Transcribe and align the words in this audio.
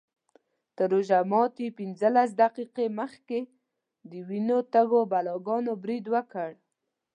تر 0.75 0.87
روژه 0.93 1.19
ماتي 1.31 1.67
پینځلس 1.77 2.29
دقیقې 2.41 2.87
مخکې 2.99 3.39
د 4.09 4.11
وینو 4.27 4.59
تږو 4.73 5.01
بلاګانو 5.11 5.73
برید 5.83 6.05
وکړ. 6.13 6.49